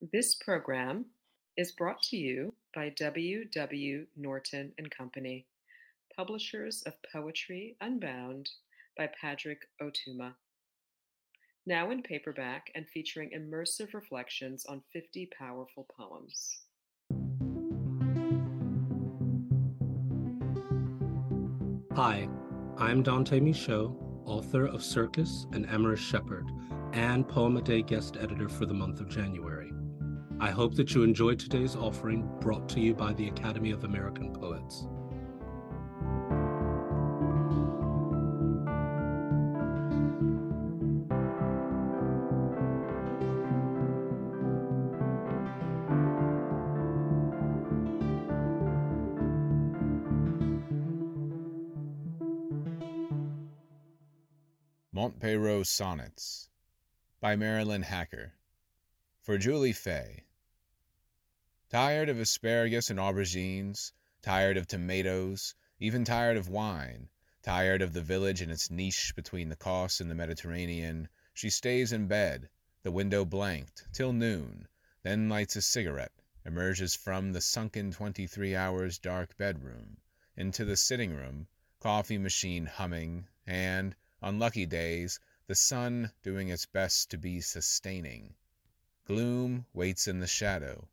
This 0.00 0.34
program 0.34 1.04
is 1.58 1.72
brought 1.72 2.00
to 2.04 2.16
you 2.16 2.54
by 2.74 2.88
W. 2.88 3.44
W. 3.44 4.06
Norton 4.16 4.72
and 4.78 4.90
Company, 4.90 5.44
publishers 6.16 6.82
of 6.86 6.94
Poetry 7.12 7.76
Unbound 7.82 8.48
by 8.96 9.10
Padraig 9.20 9.58
Ó 9.82 9.90
Tuama. 9.92 10.32
Now 11.66 11.90
in 11.90 12.02
paperback 12.02 12.70
and 12.74 12.88
featuring 12.88 13.32
immersive 13.36 13.92
reflections 13.92 14.64
on 14.64 14.82
50 14.90 15.28
powerful 15.38 15.86
poems. 15.94 16.60
Hi, 21.94 22.26
I'm 22.78 23.02
Dante 23.02 23.38
Micheaux, 23.38 23.94
author 24.24 24.64
of 24.64 24.82
Circus 24.82 25.46
and 25.52 25.68
Amorous 25.68 26.00
Shepherd, 26.00 26.50
and 26.94 27.28
Poem 27.28 27.58
a 27.58 27.60
Day 27.60 27.82
guest 27.82 28.16
editor 28.18 28.48
for 28.48 28.64
the 28.64 28.72
month 28.72 29.00
of 29.00 29.10
January. 29.10 29.70
I 30.42 30.48
hope 30.48 30.74
that 30.76 30.94
you 30.94 31.02
enjoyed 31.02 31.38
today's 31.38 31.76
offering 31.76 32.26
brought 32.40 32.66
to 32.70 32.80
you 32.80 32.94
by 32.94 33.12
the 33.12 33.28
Academy 33.28 33.72
of 33.72 33.84
American 33.84 34.32
Poets. 34.32 34.86
Montpeyroux 54.94 55.66
Sonnets 55.66 56.48
by 57.20 57.36
Marilyn 57.36 57.82
Hacker 57.82 58.32
for 59.22 59.36
Julie 59.36 59.72
Fay. 59.72 60.24
Tired 61.70 62.08
of 62.08 62.18
asparagus 62.18 62.90
and 62.90 62.98
aubergines, 62.98 63.92
tired 64.22 64.56
of 64.56 64.66
tomatoes, 64.66 65.54
even 65.78 66.04
tired 66.04 66.36
of 66.36 66.48
wine, 66.48 67.08
tired 67.42 67.80
of 67.80 67.92
the 67.92 68.02
village 68.02 68.42
and 68.42 68.50
its 68.50 68.72
niche 68.72 69.12
between 69.14 69.50
the 69.50 69.54
Causse 69.54 70.00
and 70.00 70.10
the 70.10 70.16
Mediterranean, 70.16 71.08
she 71.32 71.48
stays 71.48 71.92
in 71.92 72.08
bed, 72.08 72.50
the 72.82 72.90
window 72.90 73.24
blanked, 73.24 73.86
till 73.92 74.12
noon, 74.12 74.66
then 75.04 75.28
lights 75.28 75.54
a 75.54 75.62
cigarette, 75.62 76.10
emerges 76.44 76.96
from 76.96 77.32
the 77.32 77.40
sunken 77.40 77.92
twenty 77.92 78.26
three 78.26 78.56
hours 78.56 78.98
dark 78.98 79.36
bedroom, 79.36 79.98
into 80.36 80.64
the 80.64 80.76
sitting 80.76 81.14
room, 81.14 81.46
coffee 81.78 82.18
machine 82.18 82.66
humming, 82.66 83.28
and, 83.46 83.94
on 84.20 84.40
lucky 84.40 84.66
days, 84.66 85.20
the 85.46 85.54
sun 85.54 86.10
doing 86.24 86.48
its 86.48 86.66
best 86.66 87.12
to 87.12 87.16
be 87.16 87.40
sustaining. 87.40 88.34
Gloom 89.04 89.66
waits 89.72 90.08
in 90.08 90.18
the 90.18 90.26
shadow. 90.26 90.88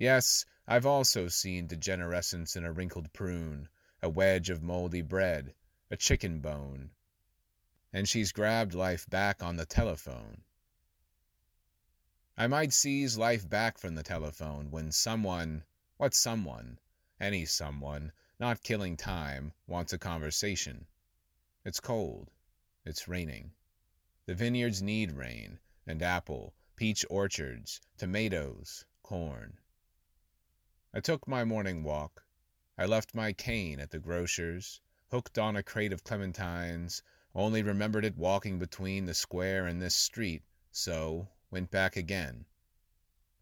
Yes, 0.00 0.46
I've 0.64 0.86
also 0.86 1.26
seen 1.26 1.66
degenerescence 1.66 2.54
in 2.54 2.64
a 2.64 2.70
wrinkled 2.70 3.12
prune, 3.12 3.68
a 4.00 4.08
wedge 4.08 4.48
of 4.48 4.62
moldy 4.62 5.02
bread, 5.02 5.54
a 5.90 5.96
chicken 5.96 6.38
bone. 6.38 6.92
And 7.92 8.08
she's 8.08 8.30
grabbed 8.30 8.74
life 8.74 9.10
back 9.10 9.42
on 9.42 9.56
the 9.56 9.66
telephone. 9.66 10.44
I 12.36 12.46
might 12.46 12.72
seize 12.72 13.18
life 13.18 13.48
back 13.48 13.76
from 13.76 13.96
the 13.96 14.04
telephone 14.04 14.70
when 14.70 14.92
someone, 14.92 15.64
what 15.96 16.14
someone, 16.14 16.78
any 17.18 17.44
someone, 17.44 18.12
not 18.38 18.62
killing 18.62 18.96
time, 18.96 19.52
wants 19.66 19.92
a 19.92 19.98
conversation. 19.98 20.86
It's 21.64 21.80
cold. 21.80 22.30
It's 22.84 23.08
raining. 23.08 23.50
The 24.26 24.36
vineyards 24.36 24.80
need 24.80 25.10
rain, 25.10 25.58
and 25.88 26.00
apple, 26.04 26.54
peach 26.76 27.04
orchards, 27.10 27.80
tomatoes, 27.96 28.84
corn. 29.02 29.58
I 30.94 31.00
took 31.00 31.28
my 31.28 31.44
morning 31.44 31.84
walk. 31.84 32.24
I 32.76 32.86
left 32.86 33.14
my 33.14 33.32
cane 33.32 33.78
at 33.78 33.90
the 33.90 34.00
grocer's, 34.00 34.80
hooked 35.10 35.38
on 35.38 35.54
a 35.54 35.62
crate 35.62 35.92
of 35.92 36.02
clementines, 36.02 37.02
only 37.34 37.62
remembered 37.62 38.04
it 38.04 38.16
walking 38.16 38.58
between 38.58 39.04
the 39.04 39.14
square 39.14 39.66
and 39.66 39.80
this 39.80 39.94
street, 39.94 40.42
so 40.72 41.28
went 41.50 41.70
back 41.70 41.96
again. 41.96 42.46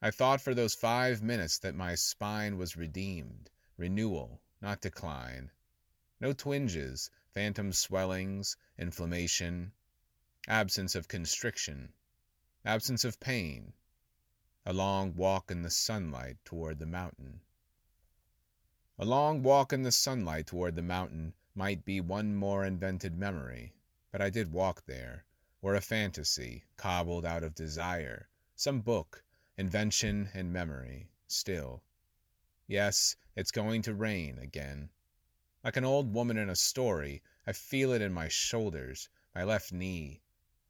I 0.03 0.10
thought 0.10 0.43
for 0.43 0.54
those 0.54 0.75
five 0.75 1.22
minutes 1.22 1.59
that 1.60 1.75
my 1.75 1.94
spine 1.94 2.59
was 2.59 2.76
redeemed, 2.76 3.49
renewal, 3.78 4.43
not 4.60 4.82
decline. 4.82 5.50
No 6.20 6.32
twinges, 6.32 7.10
phantom 7.32 7.72
swellings, 7.72 8.56
inflammation, 8.76 9.72
absence 10.47 10.94
of 10.94 11.09
constriction, 11.09 11.94
absence 12.65 13.04
of 13.04 13.19
pain, 13.19 13.72
a 14.66 14.72
long 14.72 15.15
walk 15.15 15.50
in 15.50 15.62
the 15.62 15.70
sunlight 15.70 16.37
toward 16.44 16.81
the 16.81 16.87
mountain. 16.87 17.41
A 18.98 19.04
long 19.04 19.42
walk 19.42 19.74
in 19.74 19.82
the 19.82 19.92
sunlight 19.92 20.46
toward 20.46 20.74
the 20.74 20.80
mountain 20.80 21.34
might 21.54 21.84
be 21.84 22.00
one 22.00 22.34
more 22.34 22.64
invented 22.64 23.14
memory, 23.14 23.74
but 24.10 24.22
I 24.22 24.30
did 24.30 24.52
walk 24.52 24.86
there, 24.86 25.26
or 25.60 25.74
a 25.74 25.82
fantasy 25.82 26.64
cobbled 26.78 27.26
out 27.26 27.44
of 27.44 27.54
desire, 27.54 28.30
some 28.54 28.80
book, 28.80 29.22
invention 29.58 30.30
and 30.32 30.50
memory, 30.50 31.10
still. 31.26 31.82
Yes, 32.66 33.16
it's 33.34 33.50
going 33.50 33.82
to 33.82 33.92
rain 33.92 34.38
again. 34.38 34.88
Like 35.62 35.76
an 35.76 35.84
old 35.84 36.14
woman 36.14 36.38
in 36.38 36.48
a 36.48 36.56
story, 36.56 37.22
I 37.46 37.52
feel 37.52 37.92
it 37.92 38.00
in 38.00 38.14
my 38.14 38.28
shoulders, 38.28 39.10
my 39.34 39.44
left 39.44 39.72
knee. 39.72 40.22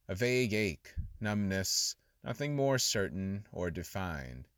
A 0.08 0.16
vague 0.16 0.52
ache, 0.52 0.96
numbness, 1.20 1.94
nothing 2.24 2.56
more 2.56 2.80
certain 2.80 3.46
or 3.52 3.70
defined. 3.70 4.48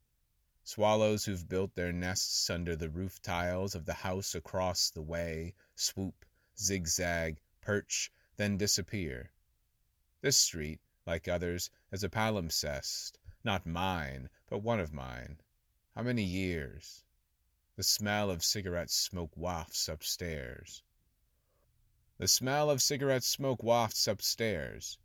Swallows 0.70 1.24
who've 1.24 1.48
built 1.48 1.74
their 1.76 1.94
nests 1.94 2.50
under 2.50 2.76
the 2.76 2.90
roof 2.90 3.22
tiles 3.22 3.74
of 3.74 3.86
the 3.86 3.94
house 4.04 4.34
across 4.34 4.90
the 4.90 5.00
way 5.00 5.54
swoop, 5.74 6.26
zigzag, 6.58 7.40
perch, 7.62 8.12
then 8.36 8.58
disappear. 8.58 9.32
This 10.20 10.36
street, 10.36 10.82
like 11.06 11.26
others, 11.26 11.70
is 11.90 12.04
a 12.04 12.10
palimpsest, 12.10 13.12
not 13.42 13.64
mine, 13.64 14.28
but 14.46 14.58
one 14.58 14.78
of 14.78 14.92
mine. 14.92 15.40
How 15.94 16.02
many 16.02 16.22
years? 16.22 17.02
The 17.76 17.82
smell 17.82 18.30
of 18.30 18.44
cigarette 18.44 18.90
smoke 18.90 19.34
wafts 19.38 19.88
upstairs. 19.88 20.82
The 22.18 22.28
smell 22.28 22.68
of 22.68 22.82
cigarette 22.82 23.24
smoke 23.24 23.62
wafts 23.62 24.06
upstairs. 24.06 24.98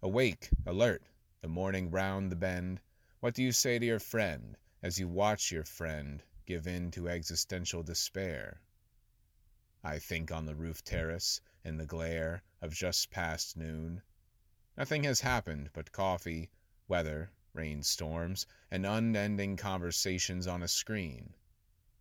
Awake, 0.00 0.48
alert, 0.64 1.02
the 1.42 1.48
morning 1.48 1.90
round 1.90 2.32
the 2.32 2.36
bend. 2.36 2.80
What 3.20 3.34
do 3.34 3.42
you 3.42 3.52
say 3.52 3.78
to 3.78 3.84
your 3.84 4.00
friend 4.00 4.56
as 4.82 4.98
you 4.98 5.06
watch 5.06 5.52
your 5.52 5.64
friend 5.64 6.22
give 6.44 6.66
in 6.66 6.90
to 6.90 7.08
existential 7.08 7.82
despair? 7.82 8.60
I 9.84 9.98
think 9.98 10.32
on 10.32 10.46
the 10.46 10.54
roof 10.54 10.84
terrace 10.84 11.40
in 11.64 11.76
the 11.76 11.86
glare 11.86 12.42
of 12.60 12.74
just 12.74 13.10
past 13.10 13.56
noon. 13.56 14.02
Nothing 14.76 15.04
has 15.04 15.20
happened 15.20 15.70
but 15.72 15.92
coffee, 15.92 16.50
weather, 16.88 17.30
rainstorms, 17.52 18.46
and 18.70 18.84
unending 18.84 19.56
conversations 19.56 20.46
on 20.46 20.62
a 20.62 20.68
screen. 20.68 21.34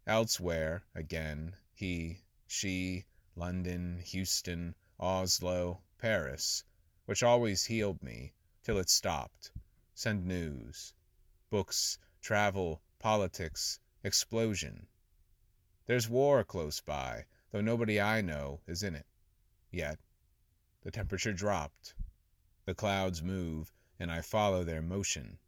Elsewhere, 0.07 0.83
again, 0.95 1.55
he, 1.73 2.19
she, 2.47 3.05
London, 3.35 3.99
Houston, 3.99 4.75
Oslo, 4.99 5.81
Paris, 5.97 6.63
which 7.05 7.21
always 7.23 7.65
healed 7.65 8.01
me 8.01 8.33
till 8.63 8.77
it 8.77 8.89
stopped. 8.89 9.51
Send 9.93 10.25
news. 10.25 10.93
Books, 11.49 11.97
travel, 12.21 12.81
politics, 12.99 13.79
explosion. 14.03 14.87
There's 15.87 16.07
war 16.07 16.43
close 16.43 16.79
by, 16.79 17.25
though 17.51 17.61
nobody 17.61 17.99
I 17.99 18.21
know 18.21 18.61
is 18.67 18.83
in 18.83 18.95
it. 18.95 19.07
Yet. 19.71 19.99
The 20.83 20.91
temperature 20.91 21.33
dropped. 21.33 21.95
The 22.65 22.75
clouds 22.75 23.21
move, 23.21 23.73
and 23.99 24.11
I 24.11 24.21
follow 24.21 24.63
their 24.63 24.81
motion. 24.81 25.39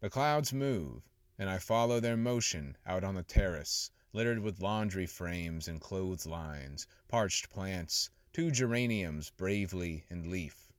The 0.00 0.10
clouds 0.10 0.52
move, 0.52 1.08
and 1.38 1.48
I 1.48 1.58
follow 1.58 2.00
their 2.00 2.16
motion 2.16 2.76
out 2.84 3.04
on 3.04 3.14
the 3.14 3.22
terrace, 3.22 3.90
littered 4.12 4.40
with 4.40 4.60
laundry 4.60 5.06
frames 5.06 5.68
and 5.68 5.80
clothes 5.80 6.26
lines, 6.26 6.86
parched 7.08 7.48
plants, 7.48 8.10
two 8.32 8.50
geraniums 8.50 9.30
bravely 9.30 10.04
in 10.10 10.30
leaf, 10.30 10.72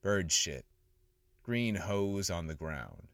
bird 0.00 0.32
shit, 0.32 0.64
green 1.42 1.74
hose 1.74 2.30
on 2.30 2.46
the 2.46 2.54
ground, 2.54 3.09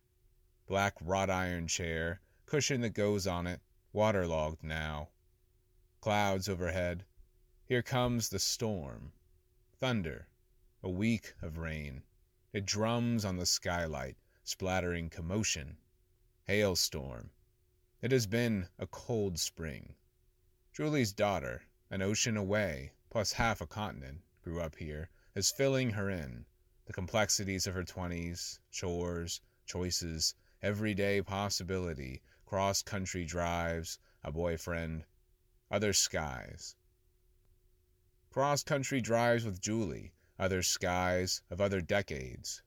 black 0.66 0.94
wrought 1.00 1.30
iron 1.30 1.66
chair, 1.66 2.20
cushion 2.44 2.80
that 2.80 2.90
goes 2.90 3.26
on 3.26 3.46
it, 3.46 3.60
waterlogged 3.92 4.62
now, 4.62 5.08
clouds 6.00 6.48
overhead. 6.48 7.04
Here 7.64 7.82
comes 7.82 8.28
the 8.28 8.38
storm, 8.38 9.12
thunder, 9.78 10.28
a 10.82 10.88
week 10.88 11.34
of 11.42 11.58
rain. 11.58 12.02
It 12.52 12.66
drums 12.66 13.24
on 13.24 13.36
the 13.36 13.46
skylight, 13.46 14.16
splattering 14.44 15.10
commotion 15.10 15.78
hailstorm. 16.46 17.28
It 18.00 18.12
has 18.12 18.28
been 18.28 18.68
a 18.78 18.86
cold 18.86 19.36
spring. 19.36 19.96
Julie's 20.72 21.12
daughter, 21.12 21.62
an 21.90 22.02
ocean 22.02 22.36
away, 22.36 22.92
plus 23.10 23.32
half 23.32 23.60
a 23.60 23.66
continent, 23.66 24.20
grew 24.44 24.60
up 24.60 24.76
here, 24.76 25.10
is 25.34 25.50
filling 25.50 25.90
her 25.90 26.08
in. 26.08 26.44
The 26.84 26.92
complexities 26.92 27.66
of 27.66 27.74
her 27.74 27.82
twenties, 27.82 28.60
chores, 28.70 29.40
choices, 29.64 30.34
everyday 30.62 31.22
possibility, 31.22 32.22
cross 32.44 32.82
country 32.82 33.24
drives, 33.24 33.98
a 34.22 34.32
boyfriend, 34.32 35.04
other 35.70 35.92
skies. 35.92 36.76
Cross 38.30 38.64
country 38.64 39.00
drives 39.00 39.44
with 39.44 39.60
Julie, 39.60 40.12
other 40.38 40.62
skies 40.62 41.42
of 41.50 41.60
other 41.60 41.80
decades. 41.80 42.62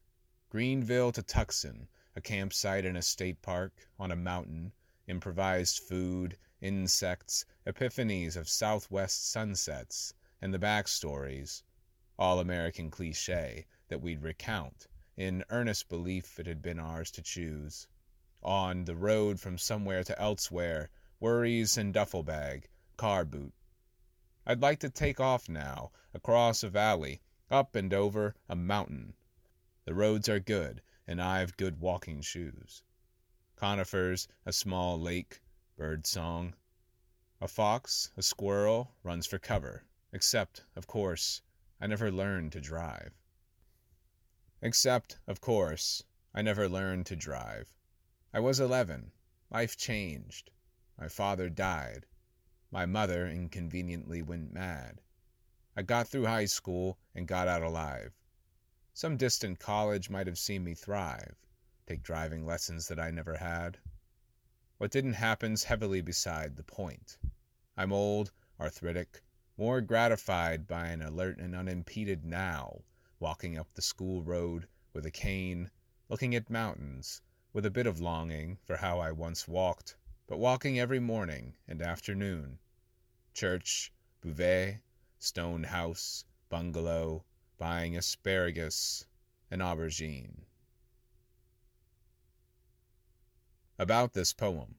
Greenville 0.48 1.12
to 1.12 1.22
Tucson, 1.22 1.88
a 2.16 2.20
campsite 2.20 2.84
in 2.84 2.96
a 2.96 3.02
state 3.02 3.40
park, 3.40 3.88
on 3.98 4.10
a 4.10 4.16
mountain, 4.16 4.72
improvised 5.06 5.78
food, 5.78 6.36
insects, 6.60 7.44
epiphanies 7.66 8.36
of 8.36 8.48
southwest 8.48 9.30
sunsets, 9.30 10.12
and 10.42 10.52
the 10.52 10.58
backstories, 10.58 11.62
all 12.18 12.40
American 12.40 12.90
cliche, 12.90 13.66
that 13.88 14.00
we'd 14.00 14.22
recount, 14.22 14.88
in 15.20 15.44
earnest 15.50 15.86
belief 15.90 16.38
it 16.38 16.46
had 16.46 16.62
been 16.62 16.78
ours 16.78 17.10
to 17.10 17.20
choose. 17.20 17.86
On 18.42 18.86
the 18.86 18.96
road 18.96 19.38
from 19.38 19.58
somewhere 19.58 20.02
to 20.02 20.18
elsewhere, 20.18 20.88
worries 21.20 21.76
and 21.76 21.92
duffel 21.92 22.22
bag, 22.22 22.70
car 22.96 23.26
boot. 23.26 23.52
I'd 24.46 24.62
like 24.62 24.78
to 24.78 24.88
take 24.88 25.20
off 25.20 25.46
now, 25.46 25.92
across 26.14 26.62
a 26.62 26.70
valley, 26.70 27.20
up 27.50 27.74
and 27.74 27.92
over 27.92 28.34
a 28.48 28.56
mountain. 28.56 29.12
The 29.84 29.92
roads 29.92 30.26
are 30.30 30.40
good, 30.40 30.80
and 31.06 31.20
I've 31.20 31.58
good 31.58 31.80
walking 31.80 32.22
shoes. 32.22 32.82
Conifers, 33.56 34.26
a 34.46 34.54
small 34.54 34.98
lake, 34.98 35.42
bird 35.76 36.06
song. 36.06 36.54
A 37.42 37.46
fox, 37.46 38.10
a 38.16 38.22
squirrel, 38.22 38.94
runs 39.02 39.26
for 39.26 39.38
cover, 39.38 39.84
except, 40.14 40.64
of 40.74 40.86
course, 40.86 41.42
I 41.78 41.88
never 41.88 42.10
learned 42.10 42.52
to 42.52 42.60
drive. 42.62 43.19
Except, 44.62 45.18
of 45.26 45.40
course, 45.40 46.04
I 46.34 46.42
never 46.42 46.68
learned 46.68 47.06
to 47.06 47.16
drive. 47.16 47.72
I 48.32 48.40
was 48.40 48.60
eleven. 48.60 49.12
Life 49.50 49.76
changed. 49.76 50.50
My 50.98 51.08
father 51.08 51.48
died. 51.48 52.06
My 52.70 52.84
mother 52.86 53.26
inconveniently 53.26 54.22
went 54.22 54.52
mad. 54.52 55.00
I 55.76 55.82
got 55.82 56.08
through 56.08 56.26
high 56.26 56.44
school 56.44 56.98
and 57.14 57.26
got 57.26 57.48
out 57.48 57.62
alive. 57.62 58.12
Some 58.92 59.16
distant 59.16 59.58
college 59.58 60.10
might 60.10 60.26
have 60.26 60.38
seen 60.38 60.62
me 60.62 60.74
thrive, 60.74 61.36
take 61.86 62.02
driving 62.02 62.44
lessons 62.44 62.86
that 62.88 63.00
I 63.00 63.10
never 63.10 63.36
had. 63.36 63.78
What 64.76 64.90
didn't 64.90 65.14
happen's 65.14 65.64
heavily 65.64 66.02
beside 66.02 66.56
the 66.56 66.62
point. 66.62 67.16
I'm 67.76 67.92
old, 67.92 68.30
arthritic, 68.60 69.22
more 69.56 69.80
gratified 69.80 70.66
by 70.66 70.88
an 70.88 71.00
alert 71.00 71.38
and 71.38 71.54
unimpeded 71.54 72.24
now, 72.24 72.82
walking 73.20 73.58
up 73.58 73.72
the 73.74 73.82
school 73.82 74.22
road 74.22 74.66
with 74.94 75.04
a 75.04 75.10
cane, 75.10 75.70
looking 76.08 76.34
at 76.34 76.48
mountains, 76.48 77.20
with 77.52 77.66
a 77.66 77.70
bit 77.70 77.86
of 77.86 78.00
longing 78.00 78.56
for 78.64 78.78
how 78.78 78.98
I 78.98 79.12
once 79.12 79.46
walked, 79.46 79.94
but 80.26 80.38
walking 80.38 80.80
every 80.80 81.00
morning 81.00 81.54
and 81.68 81.82
afternoon. 81.82 82.58
Church, 83.34 83.92
bouvet, 84.22 84.80
stone 85.18 85.64
house, 85.64 86.24
bungalow, 86.48 87.24
buying 87.58 87.94
asparagus 87.94 89.04
and 89.50 89.60
aubergine. 89.60 90.46
About 93.78 94.14
this 94.14 94.32
poem. 94.32 94.76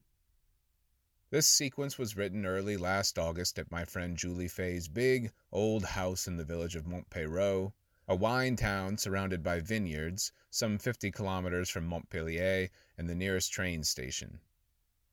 This 1.30 1.46
sequence 1.46 1.96
was 1.96 2.16
written 2.16 2.44
early 2.44 2.76
last 2.76 3.18
August 3.18 3.58
at 3.58 3.70
my 3.70 3.84
friend 3.84 4.16
Julie 4.16 4.48
Fay's 4.48 4.88
big, 4.88 5.32
old 5.50 5.84
house 5.84 6.26
in 6.26 6.36
the 6.36 6.44
village 6.44 6.74
of 6.74 6.86
Montpeyroux, 6.86 7.72
a 8.12 8.14
wine 8.14 8.56
town 8.56 8.98
surrounded 8.98 9.42
by 9.42 9.58
vineyards, 9.58 10.32
some 10.50 10.76
50 10.76 11.10
kilometers 11.10 11.70
from 11.70 11.86
Montpellier 11.86 12.68
and 12.98 13.08
the 13.08 13.14
nearest 13.14 13.50
train 13.50 13.82
station. 13.82 14.38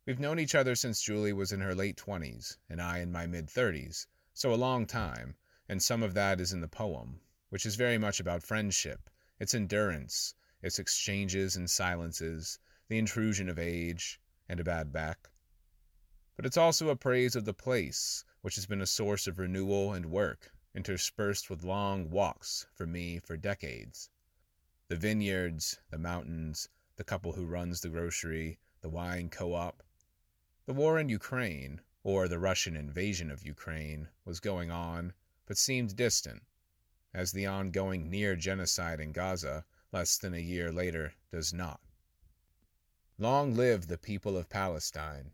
We've 0.06 0.20
known 0.20 0.38
each 0.38 0.54
other 0.54 0.76
since 0.76 1.02
Julie 1.02 1.32
was 1.32 1.54
in 1.54 1.62
her 1.62 1.74
late 1.74 1.96
20s 1.96 2.58
and 2.68 2.82
I 2.82 3.00
in 3.00 3.10
my 3.10 3.26
mid 3.26 3.48
30s, 3.48 4.06
so 4.34 4.54
a 4.54 4.60
long 4.60 4.86
time, 4.86 5.38
and 5.70 5.82
some 5.82 6.04
of 6.04 6.14
that 6.16 6.42
is 6.42 6.52
in 6.52 6.60
the 6.60 6.68
poem, 6.68 7.22
which 7.48 7.66
is 7.66 7.78
very 7.78 7.98
much 7.98 8.20
about 8.20 8.44
friendship, 8.44 9.10
its 9.40 9.54
endurance, 9.54 10.34
its 10.62 10.78
exchanges 10.78 11.56
and 11.56 11.72
silences, 11.72 12.60
the 12.90 12.98
intrusion 12.98 13.48
of 13.48 13.58
age, 13.58 14.20
and 14.50 14.60
a 14.60 14.66
bad 14.66 14.92
back 14.92 15.30
but 16.36 16.46
it's 16.46 16.58
also 16.58 16.90
a 16.90 16.98
praise 16.98 17.36
of 17.36 17.44
the 17.46 17.54
place, 17.54 18.26
which 18.42 18.56
has 18.56 18.66
been 18.66 18.82
a 18.82 18.86
source 18.86 19.26
of 19.26 19.40
renewal 19.40 19.94
and 19.94 20.06
work, 20.06 20.54
interspersed 20.76 21.50
with 21.50 21.64
long 21.64 22.10
walks 22.10 22.68
for 22.74 22.86
me 22.86 23.20
for 23.20 23.36
decades. 23.36 24.10
The 24.88 24.96
vineyards, 24.96 25.80
the 25.90 25.98
mountains, 25.98 26.70
the 26.96 27.04
couple 27.04 27.34
who 27.34 27.46
runs 27.46 27.82
the 27.82 27.90
grocery, 27.90 28.60
the 28.82 28.90
wine 28.90 29.30
co 29.30 29.54
op. 29.54 29.84
The 30.66 30.74
war 30.74 31.00
in 31.00 31.10
Ukraine, 31.10 31.82
or 32.04 32.28
the 32.28 32.40
Russian 32.40 32.76
invasion 32.76 33.32
of 33.32 33.46
Ukraine, 33.46 34.10
was 34.26 34.40
going 34.40 34.72
on, 34.72 35.14
but 35.46 35.58
seemed 35.58 35.96
distant, 35.96 36.44
as 37.14 37.32
the 37.32 37.46
ongoing 37.46 38.10
near 38.10 38.36
genocide 38.36 39.00
in 39.00 39.12
Gaza, 39.12 39.66
less 39.92 40.18
than 40.18 40.34
a 40.34 40.40
year 40.40 40.72
later, 40.72 41.14
does 41.32 41.52
not. 41.54 41.82
Long 43.18 43.56
live 43.56 43.88
the 43.88 43.98
people 43.98 44.38
of 44.38 44.50
Palestine! 44.50 45.34